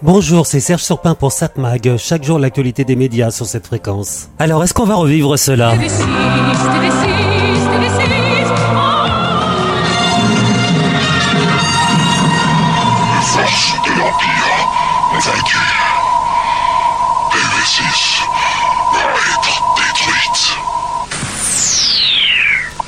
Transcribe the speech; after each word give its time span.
Bonjour, 0.00 0.46
c'est 0.46 0.60
Serge 0.60 0.82
Surpin 0.82 1.16
pour 1.16 1.32
Satmag. 1.32 1.96
Chaque 1.96 2.22
jour, 2.22 2.38
l'actualité 2.38 2.84
des 2.84 2.94
médias 2.94 3.32
sur 3.32 3.46
cette 3.46 3.66
fréquence. 3.66 4.28
Alors, 4.38 4.62
est-ce 4.62 4.72
qu'on 4.72 4.84
va 4.84 4.94
revivre 4.94 5.36
cela? 5.36 5.74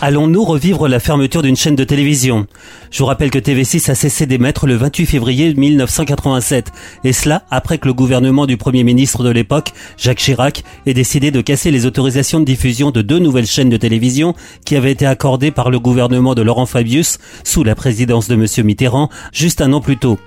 Allons-nous 0.02 0.44
revivre 0.44 0.88
la 0.88 0.98
fermeture 0.98 1.42
d'une 1.42 1.56
chaîne 1.56 1.76
de 1.76 1.84
télévision? 1.84 2.46
Je 2.90 3.00
vous 3.00 3.04
rappelle 3.04 3.30
que 3.30 3.38
TV6 3.38 3.90
a 3.90 3.94
cessé 3.94 4.24
d'émettre 4.24 4.66
le 4.66 4.74
28 4.74 5.04
février 5.04 5.52
1987, 5.52 6.72
et 7.04 7.12
cela 7.12 7.42
après 7.50 7.76
que 7.76 7.86
le 7.86 7.92
gouvernement 7.92 8.46
du 8.46 8.56
Premier 8.56 8.82
ministre 8.82 9.22
de 9.22 9.28
l'époque, 9.28 9.72
Jacques 9.98 10.20
Chirac, 10.20 10.64
ait 10.86 10.94
décidé 10.94 11.30
de 11.30 11.42
casser 11.42 11.70
les 11.70 11.84
autorisations 11.84 12.40
de 12.40 12.46
diffusion 12.46 12.92
de 12.92 13.02
deux 13.02 13.18
nouvelles 13.18 13.46
chaînes 13.46 13.68
de 13.68 13.76
télévision 13.76 14.34
qui 14.64 14.74
avaient 14.74 14.92
été 14.92 15.04
accordées 15.04 15.50
par 15.50 15.68
le 15.68 15.78
gouvernement 15.78 16.34
de 16.34 16.40
Laurent 16.40 16.64
Fabius 16.64 17.18
sous 17.44 17.62
la 17.62 17.74
présidence 17.74 18.26
de 18.26 18.36
M. 18.36 18.46
Mitterrand 18.64 19.10
juste 19.34 19.60
un 19.60 19.74
an 19.74 19.82
plus 19.82 19.98
tôt. 19.98 20.18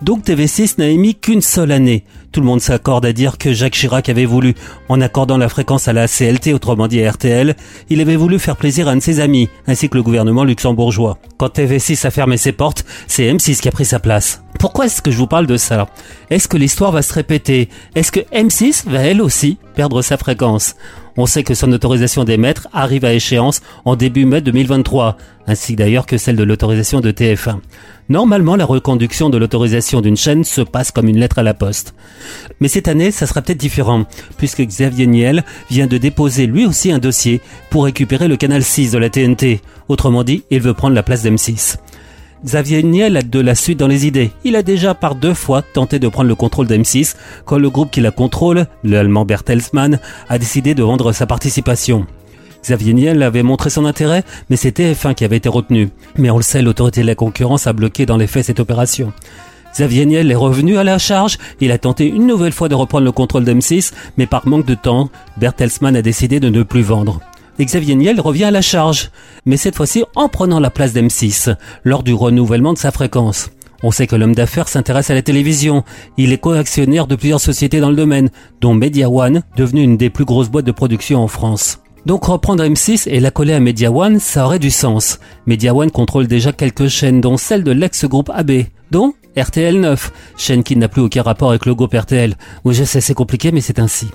Donc 0.00 0.24
TV6 0.24 0.74
n'a 0.78 0.88
émis 0.88 1.16
qu'une 1.16 1.40
seule 1.40 1.72
année. 1.72 2.04
Tout 2.30 2.40
le 2.40 2.46
monde 2.46 2.60
s'accorde 2.60 3.04
à 3.04 3.12
dire 3.12 3.36
que 3.36 3.52
Jacques 3.52 3.74
Chirac 3.74 4.08
avait 4.08 4.26
voulu, 4.26 4.54
en 4.88 5.00
accordant 5.00 5.38
la 5.38 5.48
fréquence 5.48 5.88
à 5.88 5.92
la 5.92 6.06
CLT, 6.06 6.52
autrement 6.52 6.86
dit 6.86 7.02
à 7.02 7.10
RTL, 7.10 7.56
il 7.90 8.00
avait 8.00 8.16
voulu 8.16 8.38
faire 8.38 8.56
plaisir 8.56 8.86
à 8.86 8.92
un 8.92 8.96
de 8.96 9.02
ses 9.02 9.18
amis, 9.18 9.48
ainsi 9.66 9.88
que 9.88 9.96
le 9.96 10.04
gouvernement 10.04 10.44
luxembourgeois. 10.44 11.18
Quand 11.36 11.48
TV6 11.48 12.06
a 12.06 12.10
fermé 12.10 12.36
ses 12.36 12.52
portes, 12.52 12.84
c'est 13.08 13.32
M6 13.32 13.60
qui 13.60 13.68
a 13.68 13.72
pris 13.72 13.84
sa 13.84 13.98
place. 13.98 14.42
Pourquoi 14.58 14.86
est-ce 14.86 15.02
que 15.02 15.10
je 15.10 15.16
vous 15.16 15.26
parle 15.26 15.46
de 15.46 15.56
ça 15.56 15.88
Est-ce 16.30 16.48
que 16.48 16.56
l'histoire 16.56 16.92
va 16.92 17.02
se 17.02 17.12
répéter 17.12 17.68
Est-ce 17.94 18.10
que 18.12 18.20
M6 18.20 18.88
va 18.88 19.00
elle 19.00 19.22
aussi 19.22 19.56
perdre 19.74 20.02
sa 20.02 20.16
fréquence 20.16 20.74
on 21.20 21.26
sait 21.26 21.42
que 21.42 21.54
son 21.54 21.72
autorisation 21.72 22.22
d'émettre 22.22 22.68
arrive 22.72 23.04
à 23.04 23.12
échéance 23.12 23.60
en 23.84 23.96
début 23.96 24.24
mai 24.24 24.40
2023, 24.40 25.16
ainsi 25.48 25.74
d'ailleurs 25.74 26.06
que 26.06 26.16
celle 26.16 26.36
de 26.36 26.44
l'autorisation 26.44 27.00
de 27.00 27.10
TF1. 27.10 27.56
Normalement, 28.08 28.54
la 28.54 28.64
reconduction 28.64 29.28
de 29.28 29.36
l'autorisation 29.36 30.00
d'une 30.00 30.16
chaîne 30.16 30.44
se 30.44 30.60
passe 30.60 30.92
comme 30.92 31.08
une 31.08 31.18
lettre 31.18 31.40
à 31.40 31.42
la 31.42 31.54
poste. 31.54 31.92
Mais 32.60 32.68
cette 32.68 32.86
année, 32.86 33.10
ça 33.10 33.26
sera 33.26 33.42
peut-être 33.42 33.58
différent, 33.58 34.04
puisque 34.36 34.62
Xavier 34.62 35.08
Niel 35.08 35.42
vient 35.68 35.88
de 35.88 35.98
déposer 35.98 36.46
lui 36.46 36.66
aussi 36.66 36.92
un 36.92 37.00
dossier 37.00 37.40
pour 37.68 37.86
récupérer 37.86 38.28
le 38.28 38.36
canal 38.36 38.62
6 38.62 38.92
de 38.92 38.98
la 38.98 39.10
TNT. 39.10 39.60
Autrement 39.88 40.22
dit, 40.22 40.44
il 40.52 40.60
veut 40.60 40.72
prendre 40.72 40.94
la 40.94 41.02
place 41.02 41.24
d'M6. 41.24 41.78
Xavier 42.44 42.84
Niel 42.84 43.16
a 43.16 43.22
de 43.22 43.40
la 43.40 43.56
suite 43.56 43.78
dans 43.78 43.88
les 43.88 44.06
idées. 44.06 44.30
Il 44.44 44.54
a 44.54 44.62
déjà 44.62 44.94
par 44.94 45.16
deux 45.16 45.34
fois 45.34 45.62
tenté 45.62 45.98
de 45.98 46.06
prendre 46.06 46.28
le 46.28 46.36
contrôle 46.36 46.68
d'M6 46.68 47.16
quand 47.44 47.58
le 47.58 47.68
groupe 47.68 47.90
qui 47.90 48.00
la 48.00 48.12
contrôle, 48.12 48.66
l'allemand 48.84 49.24
Bertelsmann, 49.24 49.98
a 50.28 50.38
décidé 50.38 50.74
de 50.74 50.84
vendre 50.84 51.12
sa 51.12 51.26
participation. 51.26 52.06
Xavier 52.62 52.94
Niel 52.94 53.22
avait 53.22 53.42
montré 53.42 53.70
son 53.70 53.84
intérêt, 53.84 54.22
mais 54.50 54.56
c'est 54.56 54.78
TF1 54.78 55.14
qui 55.14 55.24
avait 55.24 55.36
été 55.36 55.48
retenu. 55.48 55.90
Mais 56.16 56.30
on 56.30 56.36
le 56.36 56.42
sait, 56.42 56.62
l'autorité 56.62 57.02
de 57.02 57.06
la 57.06 57.14
concurrence 57.16 57.66
a 57.66 57.72
bloqué 57.72 58.06
dans 58.06 58.16
les 58.16 58.26
faits 58.26 58.46
cette 58.46 58.60
opération. 58.60 59.12
Xavier 59.72 60.06
Niel 60.06 60.30
est 60.30 60.36
revenu 60.36 60.78
à 60.78 60.84
la 60.84 60.98
charge, 60.98 61.38
il 61.60 61.72
a 61.72 61.78
tenté 61.78 62.06
une 62.06 62.26
nouvelle 62.26 62.52
fois 62.52 62.68
de 62.68 62.74
reprendre 62.74 63.04
le 63.04 63.12
contrôle 63.12 63.44
d'M6, 63.44 63.92
mais 64.16 64.26
par 64.26 64.46
manque 64.46 64.66
de 64.66 64.74
temps, 64.74 65.10
Bertelsmann 65.38 65.96
a 65.96 66.02
décidé 66.02 66.40
de 66.40 66.48
ne 66.48 66.62
plus 66.62 66.82
vendre. 66.82 67.20
Xavier 67.64 67.94
Niel 67.94 68.20
revient 68.20 68.44
à 68.44 68.50
la 68.50 68.62
charge, 68.62 69.10
mais 69.44 69.56
cette 69.56 69.76
fois-ci 69.76 70.04
en 70.14 70.28
prenant 70.28 70.60
la 70.60 70.70
place 70.70 70.92
d'M6, 70.92 71.56
lors 71.84 72.02
du 72.02 72.14
renouvellement 72.14 72.72
de 72.72 72.78
sa 72.78 72.90
fréquence. 72.90 73.50
On 73.82 73.92
sait 73.92 74.06
que 74.06 74.16
l'homme 74.16 74.34
d'affaires 74.34 74.68
s'intéresse 74.68 75.10
à 75.10 75.14
la 75.14 75.22
télévision. 75.22 75.84
Il 76.16 76.32
est 76.32 76.38
co-actionnaire 76.38 77.06
de 77.06 77.14
plusieurs 77.14 77.40
sociétés 77.40 77.80
dans 77.80 77.90
le 77.90 77.96
domaine, 77.96 78.30
dont 78.60 78.74
Media 78.74 79.08
One, 79.08 79.42
devenue 79.56 79.82
une 79.82 79.96
des 79.96 80.10
plus 80.10 80.24
grosses 80.24 80.50
boîtes 80.50 80.66
de 80.66 80.72
production 80.72 81.22
en 81.22 81.28
France. 81.28 81.78
Donc 82.06 82.24
reprendre 82.24 82.64
M6 82.64 83.08
et 83.08 83.20
la 83.20 83.30
coller 83.30 83.52
à 83.52 83.60
Media 83.60 83.92
One, 83.92 84.18
ça 84.18 84.46
aurait 84.46 84.58
du 84.58 84.70
sens. 84.70 85.20
Media 85.46 85.74
One 85.74 85.90
contrôle 85.90 86.26
déjà 86.26 86.52
quelques 86.52 86.88
chaînes, 86.88 87.20
dont 87.20 87.36
celle 87.36 87.62
de 87.62 87.70
l'ex-groupe 87.70 88.30
AB, 88.34 88.64
dont 88.90 89.14
RTL 89.36 89.78
9, 89.78 90.12
chaîne 90.36 90.64
qui 90.64 90.74
n'a 90.74 90.88
plus 90.88 91.02
aucun 91.02 91.22
rapport 91.22 91.50
avec 91.50 91.66
le 91.66 91.74
groupe 91.74 91.94
RTL. 91.94 92.34
Oui, 92.64 92.74
je 92.74 92.84
sais, 92.84 93.00
c'est 93.00 93.14
compliqué, 93.14 93.52
mais 93.52 93.60
c'est 93.60 93.78
ainsi. 93.78 94.08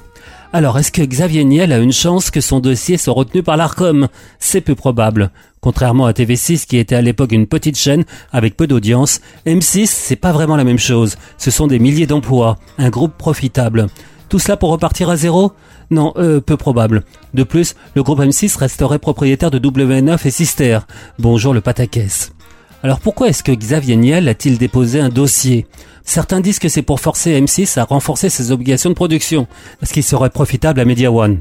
Alors, 0.55 0.77
est-ce 0.77 0.91
que 0.91 1.01
Xavier 1.01 1.43
Niel 1.45 1.73
a 1.73 1.79
une 1.79 1.91
chance 1.91 2.29
que 2.29 2.39
son 2.39 2.59
dossier 2.59 2.97
soit 2.99 3.15
retenu 3.15 3.41
par 3.41 3.57
l'ARCOM? 3.57 4.07
C'est 4.37 4.61
peu 4.61 4.75
probable. 4.75 5.31
Contrairement 5.61 6.05
à 6.05 6.11
TV6 6.11 6.67
qui 6.67 6.77
était 6.77 6.93
à 6.93 7.01
l'époque 7.01 7.31
une 7.31 7.47
petite 7.47 7.75
chaîne 7.75 8.05
avec 8.31 8.55
peu 8.55 8.67
d'audience, 8.67 9.19
M6 9.47 9.87
c'est 9.87 10.15
pas 10.15 10.31
vraiment 10.31 10.55
la 10.55 10.63
même 10.63 10.77
chose. 10.77 11.17
Ce 11.39 11.49
sont 11.49 11.65
des 11.65 11.79
milliers 11.79 12.05
d'emplois, 12.05 12.59
un 12.77 12.91
groupe 12.91 13.17
profitable. 13.17 13.87
Tout 14.29 14.37
cela 14.37 14.55
pour 14.55 14.69
repartir 14.69 15.09
à 15.09 15.15
zéro? 15.15 15.53
Non, 15.89 16.13
euh, 16.17 16.39
peu 16.39 16.55
probable. 16.55 17.03
De 17.33 17.41
plus, 17.41 17.73
le 17.95 18.03
groupe 18.03 18.19
M6 18.19 18.55
resterait 18.55 18.99
propriétaire 18.99 19.49
de 19.49 19.57
W9 19.57 20.19
et 20.23 20.31
Sister. 20.31 20.81
Bonjour 21.17 21.55
le 21.55 21.61
pataquès. 21.61 22.31
Alors 22.83 22.99
pourquoi 22.99 23.29
est-ce 23.29 23.43
que 23.43 23.53
Xavier 23.53 23.95
Niel 23.95 24.27
a-t-il 24.27 24.59
déposé 24.59 24.99
un 24.99 25.09
dossier? 25.09 25.65
Certains 26.03 26.41
disent 26.41 26.59
que 26.59 26.69
c'est 26.69 26.81
pour 26.81 26.99
forcer 26.99 27.39
M6 27.39 27.79
à 27.79 27.85
renforcer 27.85 28.29
ses 28.29 28.51
obligations 28.51 28.89
de 28.89 28.95
production, 28.95 29.47
parce 29.79 29.91
qu'il 29.91 30.03
serait 30.03 30.29
profitable 30.29 30.79
à 30.79 30.85
Media 30.85 31.11
One. 31.11 31.39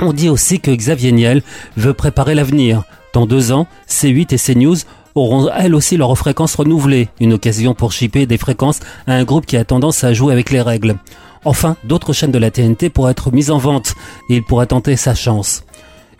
On 0.00 0.12
dit 0.12 0.28
aussi 0.28 0.60
que 0.60 0.70
Xavier 0.70 1.12
Niel 1.12 1.42
veut 1.76 1.94
préparer 1.94 2.34
l'avenir. 2.34 2.84
Dans 3.12 3.26
deux 3.26 3.52
ans, 3.52 3.66
C8 3.88 4.34
et 4.34 4.38
CNews 4.38 4.76
auront 5.14 5.50
elles 5.56 5.74
aussi 5.74 5.96
leurs 5.96 6.16
fréquences 6.16 6.54
renouvelées, 6.54 7.08
une 7.20 7.32
occasion 7.32 7.74
pour 7.74 7.92
shipper 7.92 8.26
des 8.26 8.38
fréquences 8.38 8.80
à 9.06 9.14
un 9.14 9.24
groupe 9.24 9.46
qui 9.46 9.56
a 9.56 9.64
tendance 9.64 10.04
à 10.04 10.12
jouer 10.12 10.32
avec 10.32 10.50
les 10.50 10.62
règles. 10.62 10.96
Enfin, 11.44 11.76
d'autres 11.84 12.12
chaînes 12.12 12.32
de 12.32 12.38
la 12.38 12.50
TNT 12.50 12.90
pourraient 12.90 13.12
être 13.12 13.32
mises 13.32 13.50
en 13.50 13.58
vente, 13.58 13.94
et 14.30 14.36
il 14.36 14.42
pourrait 14.42 14.66
tenter 14.66 14.96
sa 14.96 15.14
chance. 15.14 15.64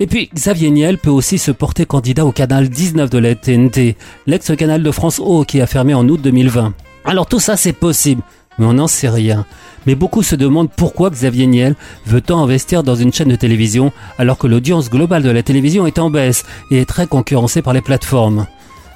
Et 0.01 0.07
puis, 0.07 0.31
Xavier 0.33 0.71
Niel 0.71 0.99
peut 0.99 1.11
aussi 1.11 1.39
se 1.39 1.51
porter 1.51 1.85
candidat 1.85 2.25
au 2.25 2.33
canal 2.33 2.69
19 2.69 3.11
de 3.11 3.19
la 3.19 3.35
TNT, 3.35 3.97
l'ex-canal 4.27 4.83
de 4.83 4.91
France 4.91 5.21
O 5.21 5.45
qui 5.45 5.61
a 5.61 5.67
fermé 5.67 5.95
en 5.95 6.09
août 6.09 6.21
2020. 6.23 6.75
Alors 7.09 7.25
tout 7.25 7.41
ça 7.41 7.57
c'est 7.57 7.73
possible, 7.73 8.21
mais 8.59 8.67
on 8.67 8.75
n'en 8.75 8.87
sait 8.87 9.09
rien. 9.09 9.47
Mais 9.87 9.95
beaucoup 9.95 10.23
se 10.23 10.37
demandent 10.37 10.69
pourquoi 10.71 11.09
Xavier 11.09 11.47
Niel 11.47 11.75
veut 12.05 12.21
tant 12.21 12.43
investir 12.43 12.83
dans 12.83 12.97
une 12.97 13.15
chaîne 13.15 13.31
de 13.31 13.35
télévision 13.35 13.93
alors 14.19 14.37
que 14.37 14.47
l'audience 14.47 14.91
globale 14.91 15.23
de 15.23 15.31
la 15.31 15.43
télévision 15.43 15.87
est 15.87 15.99
en 15.99 16.11
baisse 16.11 16.45
et 16.71 16.83
est 16.83 16.85
très 16.85 17.07
concurrencée 17.07 17.63
par 17.63 17.73
les 17.73 17.81
plateformes. 17.81 18.47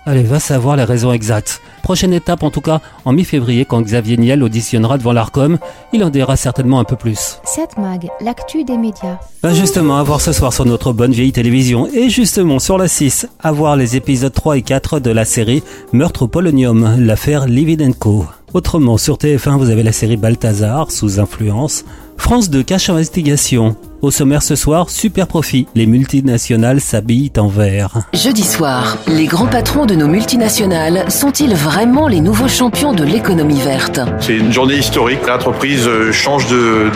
Allez, 0.04 0.24
va 0.24 0.40
savoir 0.40 0.74
les 0.74 0.82
raisons 0.82 1.12
exactes. 1.12 1.60
Prochaine 1.84 2.12
étape 2.12 2.42
en 2.42 2.50
tout 2.50 2.60
cas, 2.60 2.80
en 3.04 3.12
mi-février, 3.12 3.64
quand 3.64 3.80
Xavier 3.80 4.16
Niel 4.16 4.42
auditionnera 4.42 4.98
devant 4.98 5.12
l'ARCOM, 5.12 5.58
il 5.92 6.02
en 6.02 6.10
dira 6.10 6.36
certainement 6.36 6.80
un 6.80 6.84
peu 6.84 6.96
plus. 6.96 7.38
7 7.44 7.78
Mag, 7.78 8.08
l'actu 8.20 8.64
des 8.64 8.76
médias. 8.76 9.18
Ben 9.44 9.54
justement, 9.54 9.98
à 9.98 10.02
voir 10.02 10.20
ce 10.20 10.32
soir 10.32 10.52
sur 10.52 10.64
notre 10.64 10.92
bonne 10.92 11.12
vieille 11.12 11.32
télévision. 11.32 11.86
Et 11.86 12.10
justement, 12.10 12.58
sur 12.58 12.78
la 12.78 12.88
6, 12.88 13.28
à 13.40 13.52
voir 13.52 13.76
les 13.76 13.94
épisodes 13.94 14.32
3 14.32 14.56
et 14.56 14.62
4 14.62 14.98
de 14.98 15.10
la 15.10 15.24
série 15.24 15.62
Meurtre 15.92 16.22
au 16.22 16.28
Polonium, 16.28 16.96
l'affaire 16.98 17.46
Lividenko. 17.46 18.26
Autrement, 18.54 18.98
sur 18.98 19.16
TF1, 19.16 19.56
vous 19.56 19.70
avez 19.70 19.82
la 19.82 19.92
série 19.92 20.18
Balthazar, 20.18 20.90
sous 20.90 21.18
influence. 21.18 21.84
France 22.18 22.50
2, 22.50 22.62
cache 22.62 22.90
investigation. 22.90 23.76
Au 24.02 24.10
sommaire 24.10 24.42
ce 24.42 24.56
soir, 24.56 24.90
super 24.90 25.26
profit. 25.26 25.66
Les 25.74 25.86
multinationales 25.86 26.80
s'habillent 26.80 27.32
en 27.38 27.48
vert. 27.48 28.00
Jeudi 28.12 28.42
soir, 28.42 28.98
les 29.06 29.24
grands 29.24 29.46
patrons 29.46 29.86
de 29.86 29.94
nos 29.94 30.06
multinationales 30.06 31.10
sont-ils 31.10 31.54
vraiment 31.54 32.08
les 32.08 32.20
nouveaux 32.20 32.48
champions 32.48 32.92
de 32.92 33.04
l'économie 33.04 33.60
verte? 33.60 34.00
C'est 34.20 34.36
une 34.36 34.52
journée 34.52 34.76
historique. 34.76 35.26
L'entreprise 35.26 35.86
euh, 35.88 36.12
change 36.12 36.46
de, 36.48 36.90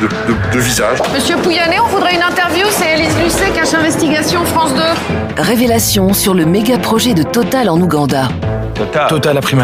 de, 0.53 0.59
visage. 0.59 0.99
Monsieur 1.15 1.37
Pouyanné, 1.37 1.77
on 1.81 1.89
voudrait 1.89 2.17
une 2.17 2.23
interview. 2.23 2.67
C'est 2.71 2.99
Elise 2.99 3.17
Lucet, 3.25 3.51
cache 3.55 3.73
investigation 3.73 4.45
France 4.45 4.75
2. 4.75 5.43
Révélation 5.43 6.13
sur 6.13 6.35
le 6.35 6.45
méga 6.45 6.77
projet 6.77 7.15
de 7.15 7.23
Total 7.23 7.71
en 7.71 7.81
Ouganda. 7.81 8.29
Total, 8.77 9.09
Total 9.09 9.39
a 9.39 9.41
pris 9.41 9.57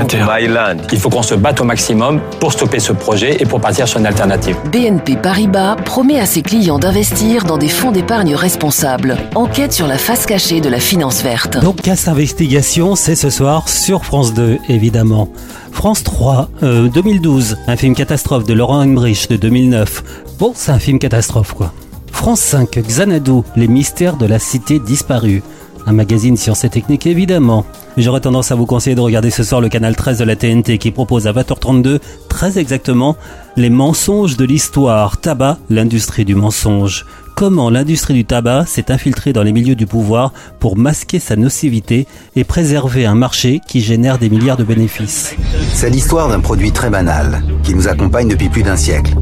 Il 0.90 0.98
faut 0.98 1.10
qu'on 1.10 1.22
se 1.22 1.34
batte 1.34 1.60
au 1.60 1.64
maximum 1.64 2.20
pour 2.40 2.50
stopper 2.52 2.78
ce 2.78 2.94
projet 2.94 3.36
et 3.40 3.44
pour 3.44 3.60
partir 3.60 3.86
sur 3.86 4.00
une 4.00 4.06
alternative. 4.06 4.56
BNP 4.72 5.16
Paribas 5.16 5.76
promet 5.76 6.18
à 6.18 6.24
ses 6.24 6.40
clients 6.40 6.78
d'investir 6.78 7.44
dans 7.44 7.58
des 7.58 7.68
fonds 7.68 7.92
d'épargne 7.92 8.34
responsables. 8.34 9.18
Enquête 9.34 9.74
sur 9.74 9.86
la 9.86 9.98
face 9.98 10.24
cachée 10.24 10.62
de 10.62 10.70
la 10.70 10.80
finance 10.80 11.22
verte. 11.22 11.58
Donc, 11.58 11.82
casse 11.82 12.08
investigation, 12.08 12.96
c'est 12.96 13.14
ce 13.14 13.28
soir 13.28 13.68
sur 13.68 14.06
France 14.06 14.32
2, 14.32 14.58
évidemment. 14.70 15.28
France 15.72 16.04
3, 16.04 16.48
2012, 16.62 17.52
euh, 17.52 17.70
un 17.70 17.76
film 17.76 17.94
catastrophe 17.94 18.44
de 18.44 18.54
Laurent 18.54 18.82
Emmerich 18.82 19.28
de 19.28 19.36
2009. 19.36 20.04
Bon, 20.38 20.52
c'est 20.54 20.72
un 20.72 20.78
film 20.78 20.98
catastrophe, 20.98 21.52
quoi. 21.52 21.74
France 22.12 22.40
5, 22.40 22.78
Xanadu, 22.78 23.42
les 23.56 23.68
mystères 23.68 24.16
de 24.16 24.24
la 24.24 24.38
cité 24.38 24.78
disparue 24.78 25.42
un 25.86 25.92
magazine 25.92 26.36
sciences 26.36 26.64
et 26.64 26.70
techniques 26.70 27.06
évidemment. 27.06 27.64
Mais 27.96 28.02
j'aurais 28.02 28.20
tendance 28.20 28.50
à 28.50 28.54
vous 28.54 28.64
conseiller 28.64 28.96
de 28.96 29.00
regarder 29.00 29.30
ce 29.30 29.42
soir 29.42 29.60
le 29.60 29.68
canal 29.68 29.94
13 29.94 30.18
de 30.18 30.24
la 30.24 30.34
TNT 30.34 30.78
qui 30.78 30.90
propose 30.90 31.26
à 31.26 31.32
20h32, 31.32 31.98
très 32.28 32.58
exactement, 32.58 33.16
les 33.56 33.68
mensonges 33.68 34.38
de 34.38 34.46
l'histoire, 34.46 35.18
tabac, 35.18 35.58
l'industrie 35.68 36.24
du 36.24 36.34
mensonge. 36.34 37.04
comment 37.34 37.70
l'industrie 37.70 38.14
du 38.14 38.24
tabac 38.24 38.64
s'est 38.66 38.90
infiltrée 38.90 39.32
dans 39.32 39.42
les 39.42 39.52
milieux 39.52 39.74
du 39.74 39.86
pouvoir 39.86 40.32
pour 40.58 40.76
masquer 40.78 41.18
sa 41.18 41.36
nocivité 41.36 42.06
et 42.34 42.44
préserver 42.44 43.04
un 43.04 43.14
marché 43.14 43.60
qui 43.66 43.80
génère 43.80 44.18
des 44.18 44.30
milliards 44.30 44.56
de 44.56 44.64
bénéfices? 44.64 45.34
C'est 45.74 45.90
l'histoire 45.90 46.28
d'un 46.28 46.40
produit 46.40 46.72
très 46.72 46.88
banal 46.88 47.42
qui 47.62 47.74
nous 47.74 47.88
accompagne 47.88 48.28
depuis 48.28 48.48
plus 48.48 48.62
d'un 48.62 48.76
siècle. 48.76 49.14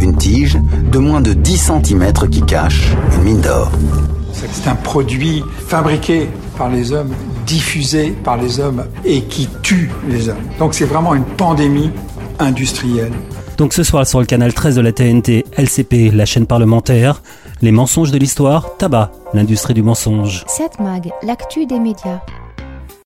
Une 0.00 0.16
tige 0.16 0.56
de 0.92 0.98
moins 0.98 1.20
de 1.20 1.32
10 1.32 1.72
cm 1.84 2.12
qui 2.30 2.42
cache 2.42 2.92
une 3.16 3.22
mine 3.22 3.40
d'or. 3.40 3.72
C'est 4.32 4.68
un 4.68 4.76
produit 4.76 5.42
fabriqué 5.66 6.28
par 6.56 6.68
les 6.68 6.92
hommes, 6.92 7.12
diffusé 7.48 8.10
par 8.10 8.36
les 8.36 8.60
hommes 8.60 8.84
et 9.04 9.22
qui 9.22 9.48
tue 9.62 9.90
les 10.06 10.28
hommes. 10.28 10.36
Donc 10.58 10.74
c'est 10.74 10.84
vraiment 10.84 11.14
une 11.14 11.24
pandémie 11.24 11.90
industrielle. 12.38 13.12
Donc 13.56 13.72
ce 13.72 13.82
soir 13.82 14.06
sur 14.06 14.20
le 14.20 14.26
canal 14.26 14.52
13 14.52 14.76
de 14.76 14.80
la 14.82 14.92
TNT, 14.92 15.46
LCP, 15.56 16.12
la 16.12 16.26
chaîne 16.26 16.46
parlementaire, 16.46 17.22
les 17.62 17.72
mensonges 17.72 18.12
de 18.12 18.18
l'histoire, 18.18 18.76
tabac, 18.76 19.10
l'industrie 19.32 19.74
du 19.74 19.82
mensonge. 19.82 20.44
7 20.46 20.78
Mag, 20.78 21.10
l'actu 21.22 21.66
des 21.66 21.80
médias. 21.80 22.20